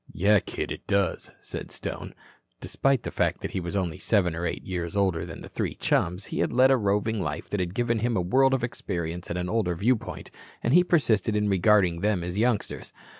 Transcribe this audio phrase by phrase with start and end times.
[0.11, 2.15] "Yes, kid, it does," said Stone.
[2.59, 5.75] Despite the fact that he was only seven or eight years older than the three
[5.75, 9.29] chums, he had led a roving life that had given him a world of experience
[9.29, 10.31] and an older viewpoint,
[10.63, 12.91] and he persisted in regarding them as youngsters.